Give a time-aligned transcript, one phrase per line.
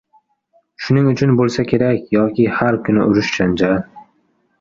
[0.85, 3.77] Shuning uchun bo‘lsa kerak yoki har kuni urush-janjal.